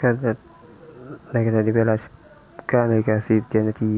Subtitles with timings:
[0.00, 0.32] ก็จะ
[1.32, 1.94] ในขณะที่เวลา
[2.42, 3.92] 9นาฬิกา47นาที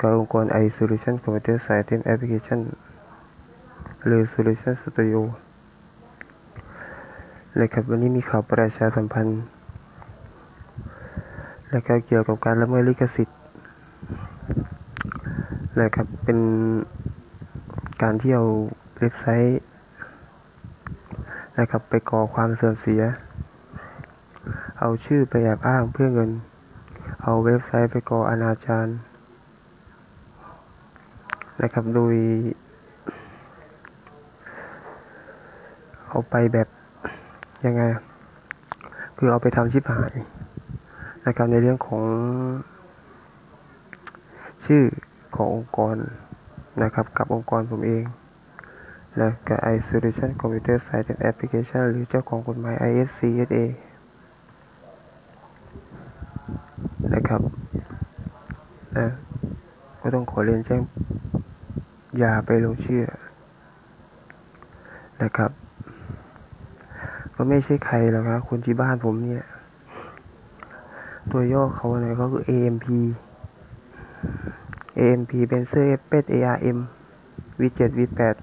[0.00, 2.60] กับองค์กร i Solution Computer System Application
[4.04, 5.20] หรือ Solution Studio
[7.60, 9.42] นะครับวันนี้มีข่าวประชาสัมพันธ์
[11.70, 13.38] และก็เกี่ยวกับการละเมิดลิขสิทธิ์
[15.80, 16.38] นะครับเป็น
[18.02, 18.46] การที่เอา
[18.98, 19.60] เว็บไซต์
[21.58, 23.02] นะครับไปก่อความเสื่อมเสีย
[24.78, 26.30] เอาชื่อไปแอบอ้างเพื่อเงิน
[27.22, 28.86] เอาเว็บไซต์ไปก่ออนาจาร
[31.62, 32.14] นะครับ โดย
[36.08, 36.68] เอาไปแบบ
[37.64, 37.82] ยังไง
[39.16, 40.14] คือเอาไปทำชิปหาย
[41.26, 42.02] นะครับในเรื่องของ
[44.64, 44.82] ชื่อ
[45.36, 45.96] ขององค์กร
[46.82, 48.04] นะครับ กับองค์กรผมเอง
[49.20, 53.64] นะกับ Isolation Computer Science Application หรือเจ้าของกฎหมาย ISCSA
[57.12, 57.42] นะ ครับ
[58.98, 59.08] นะ
[60.00, 60.82] ก็ต้องขอเรียนแจ้ง
[62.18, 63.04] อย่าไปลงเชื่อ
[65.22, 65.50] นะครับ
[67.34, 69.44] ก็ไม่ใช่ใครหรอกครับคนที่บ้านผมเนี่ย
[71.30, 72.86] ตัวย่อเขาเนี่ยก็คือ AMP
[74.98, 76.78] AMP เป็นเสื้อเป็ด ARM
[77.60, 78.36] V7 V8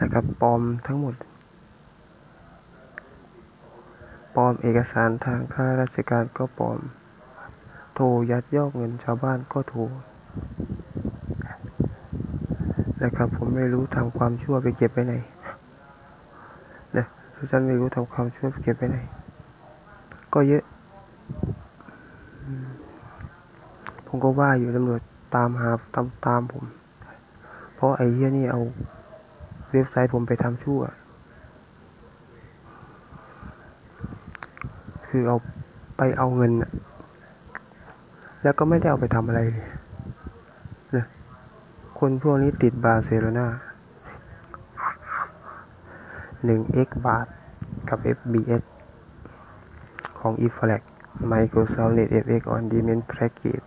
[0.00, 1.14] นะครับปลอมทั้งหมด
[4.34, 6.78] ปลอม เอกสารทางข้าราชการก็ปลอม
[7.94, 9.80] โทรยัดยอกเงินชาวบ้านก็โทร
[13.02, 15.14] นะครับ ผมไม่รู้ทำความชั่วไปเก็บไปไหน
[16.96, 17.06] นะ
[17.50, 18.98] ฉันไม่รู้ทำความชั่วไปเก็บไปไหน
[20.34, 20.64] ก็เยอะ
[24.06, 25.00] ผมก็ว่าอยู่ตำรวจ
[25.34, 26.64] ตามหาตามตามผม
[27.74, 28.60] เพราะไอ้เหี้ยนี่เอา
[29.70, 30.80] เว็บไซต์ผมไปทำชั่ว
[35.16, 35.38] คือเอา
[35.96, 36.52] ไปเอาเงิน
[38.42, 39.66] แล้วก็ไม่ได้เอาไปทำอะไรเลย
[40.96, 41.04] นะ
[41.98, 43.46] คนพวกนี้ติดบาร์เซโลนา
[46.44, 47.26] หนึ่ง x บาท
[47.88, 48.62] กับ FBS
[50.18, 50.82] ของ e f l a g
[51.32, 51.92] Microsoft
[52.24, 53.66] FX On Demand Package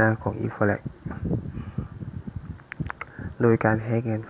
[0.00, 0.80] นะของ e f l a g
[3.40, 4.22] โดยการแฮกเงิน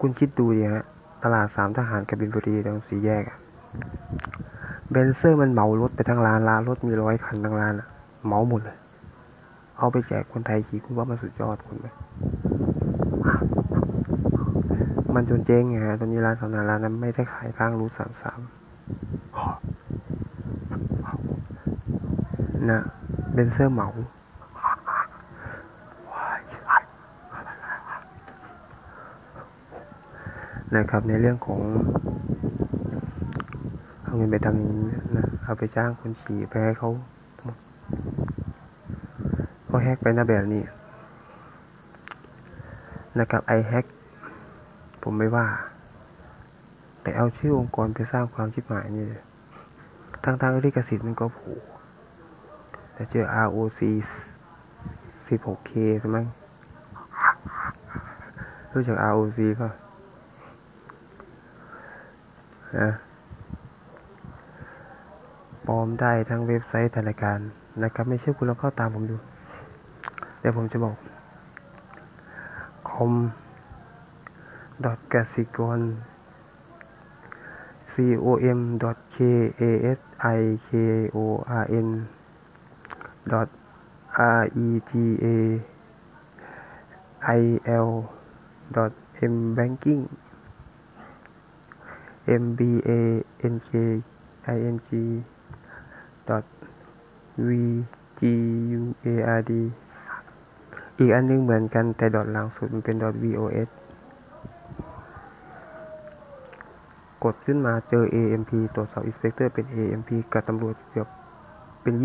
[0.00, 0.86] คุณคิดดูดิฮะ
[1.28, 3.22] ตลาดสามทหารกบินบุรีตรงสีแยก
[4.90, 7.88] เบนเซอร์มันเหมารถไปทั้งร้านร้านรถมีร้อยคันทั้งร้านอะ
[8.26, 8.76] เหมาหมดเลย
[9.78, 11.86] เอาไปแจกคนไทยขี่คุณว่ามันสุดยอดคุณไหม
[15.14, 18.40] มันจนเจ๊งไงฮะตอนนี้ร้านสำนักร้านนั้นไม่ได้ขายข้างรูทสามสาม
[22.70, 22.80] นะ
[23.32, 23.88] เบนเซอร์เหมา
[30.74, 31.60] นะครับ ในเรื่องของ
[34.04, 34.70] เอาเงินไปทำนี้
[35.16, 36.90] นะเอาไปจ้างคนขี่ไปให้เขา
[39.68, 40.62] ก็แฮกไปนะแบบนี้
[43.18, 43.84] นะครับไอแฮก
[45.02, 45.46] ผมไม่ว่า
[47.02, 49.22] แต่เอาชื่อองค์กรไปสร้างความชิบหายนี่เลย
[50.24, 51.62] ทางทางลิขสิทธิ์มันก็ผูก
[52.94, 53.80] แต่เจอ ROC
[55.26, 56.18] 16K ใช่ไหม
[58.72, 59.70] รู้จัก ROC ป่ะ
[62.78, 62.90] นะ
[65.66, 67.38] ปลอมได้ทั้งเว็บไซต์ธนาคาร
[67.82, 69.16] นะครับ ไม่เชื่อคุณลองเข้าตามผมดู
[70.40, 70.96] เดี๋ยวผมจะบอก
[72.90, 73.12] com
[74.84, 75.80] ดอทกสิกร
[77.92, 78.60] com
[79.14, 79.16] k
[79.60, 79.64] a
[79.96, 80.00] s
[80.36, 80.70] i k
[81.16, 81.18] o
[81.62, 81.90] r n
[83.32, 83.34] r
[84.64, 84.92] e t
[85.24, 85.38] a
[87.38, 87.42] i
[87.86, 87.90] l
[89.32, 90.02] m banking
[92.42, 92.90] m b a
[93.52, 93.70] n k
[94.54, 94.90] i n g
[96.28, 96.44] ดอท
[97.46, 97.48] v
[98.18, 98.20] g
[98.80, 99.52] u a r d
[100.98, 103.68] อีกอันนึงเหมือนกันแต่ดอทหลังสุดมันเป็น .vos
[107.24, 111.08] กดขึ้นมาเจอ AMP ตรวจสอบ Inspector เป็น AMP กับตำรวจเกือบ
[111.82, 112.04] เป็น 20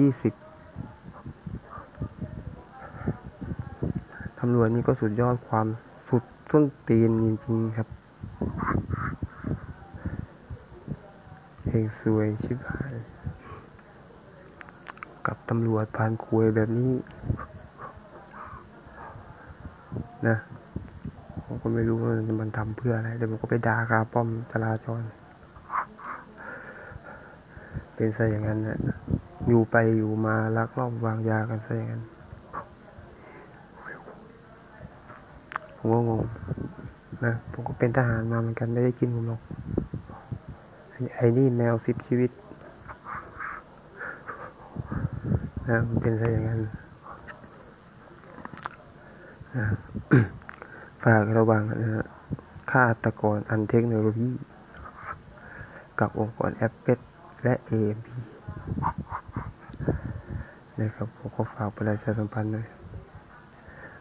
[4.40, 5.68] ตำรวจนี่ก็สุดยอดความ
[6.10, 8.01] สุดส้นตีนจริงๆครับ
[11.82, 12.96] เฮงซวยชิบหาย
[15.28, 16.94] กับตำรวจพานคุยแบบนี้
[20.28, 20.36] นะ
[21.46, 22.12] ผมก็ไม่รู้ว่า
[22.42, 25.02] มันทำเพื่ออะไรแต่ผมก็ไปด่าคาป้อมจราจร
[27.96, 28.78] เป็นซะอย่างนั้นนะ
[29.48, 32.04] อยู่ไปอยู่มาลักลอบวางยากันซะอย่างนั้น
[35.78, 36.24] ผมก็งง
[37.26, 39.42] นะผมก็เป็นทหารมาเหมือนกันไม่ได้กินผมหรอก
[41.16, 42.32] ไอ้นี่แมวสิบชีวิต
[45.70, 46.60] นะมันเป็นซะอย่างนั้น
[49.56, 49.66] นะ
[51.04, 52.06] ฝากระวังนะฮะ
[52.72, 54.32] ฆาตกรอันเทคโนโลยี
[56.00, 57.00] กับองค์กรแอปเปิล
[57.44, 58.08] และเอ AMP
[60.82, 62.68] นะครับผมก็ฝากประชาสัมพันธ์ด้วย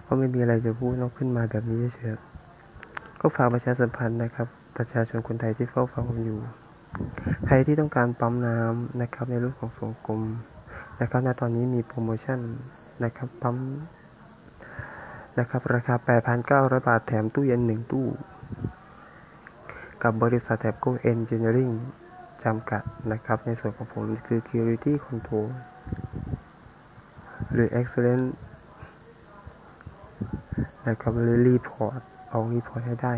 [0.07, 2.19] ก็ไม่มีอะไรจะพูดนอกขึ้นมาแบบนี้เฉย
[3.21, 4.47] ก็ฝากประชาสัมพันธ์นะครับ
[4.77, 6.39] ประชาชนคนไทยที่เฝ้าฟังผมอยู่
[7.47, 10.23] ใครที่ต้องการปั๊มน้ำนะครับในรุ่นของสงกรม
[11.01, 12.41] นะครับณตอนนี้มีโปรโมชั่น
[13.05, 13.57] นะครับปั๊ม
[15.39, 15.95] นะครับ ราคา
[16.41, 18.07] 8,900 บาทแถมตู้เย็นหนึ่งตู้
[20.03, 21.71] กับบริษัทแทปโก Engineering
[22.45, 22.83] จำกัด
[23.13, 25.47] นะครับ ในส่วนของผมคือ Security Control
[27.53, 28.27] หรือ Excellent
[30.89, 32.01] นะครับหรือ report
[32.31, 33.15] เอา report ให้ได้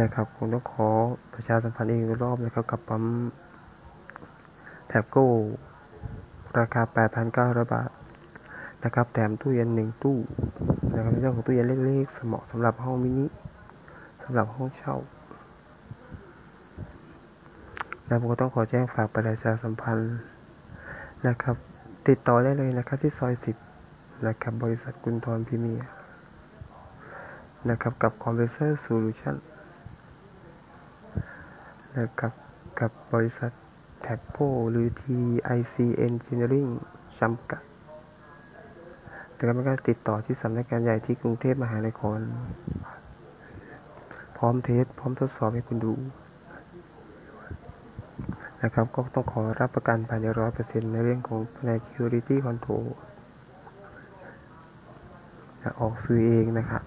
[0.00, 0.88] นะครับคงต้องขอ
[1.34, 3.04] ประชาสัมพันธ์อีกรอบนะครับกับปั๊ม
[4.88, 5.26] แท็บโก้
[6.58, 6.82] ราคา
[7.26, 7.90] 8,900 บาท
[8.84, 10.18] นะครับ แถมตู้เย็นหนึ่งตู้
[10.94, 13.26] นะครับในเรื่องของตู้เย็นเล็กๆเหมาะสำหรับห้องมินิ
[14.22, 14.96] สำหรับห้องเช่า
[18.08, 20.14] นะผมก็ต้องขอแจ้งฝากประชาสัมพันธ์
[21.26, 21.56] นะครับ
[22.08, 23.56] ติดต่อได้เลยนะครับที่ซอยสิบ
[24.26, 25.82] นะครับ บริษัทกุลทรพิเมีย
[27.70, 32.32] นะครับ กับ Compressor Solution นะครับ
[32.80, 33.50] กับบริษัท
[34.02, 34.36] แท็กโพ
[34.70, 35.76] หรือ TIC
[36.06, 36.70] Engineering
[37.20, 37.62] จำกัด
[39.36, 42.18] นะครับก็ติดต่อที่สำนักงานใหญ่ที่กรุงเทพมหานคร
[44.36, 45.94] พร้อมเทส พร้อมทดสอบให้คุณดู
[48.62, 52.84] นะครับ ก็ต้องขอรับประกันภายในร้อยเปอร์เซ็นต์ในเรื่องของใน security control
[55.80, 56.82] ออกซื้อเองนะครับ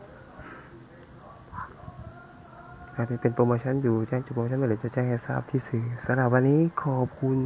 [3.00, 7.40] อาจจะเป็นโปรโมชั่นอยู่แจ้งจุดโปรโมชั่นเมื่อไหร่จะแจ้งให้ทราบที่สื่อสำหรับวันนี้ขอบคุณ